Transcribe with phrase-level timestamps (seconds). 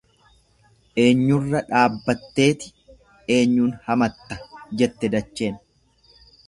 [1.03, 2.73] Eenyurra dhaabbatteeti
[3.37, 4.43] eenyuun hamatta,
[4.83, 5.63] jette dacheen.